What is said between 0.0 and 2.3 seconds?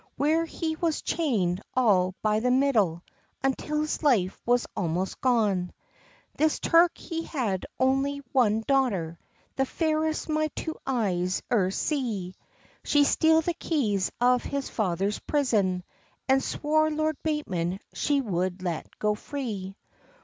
Where he was chained all